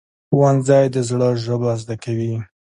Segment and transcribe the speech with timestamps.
[0.29, 2.33] ښوونځی د زړه ژبه زده کوي